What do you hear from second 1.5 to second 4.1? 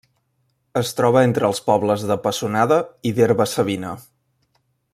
pobles de Pessonada i d'Herba-savina.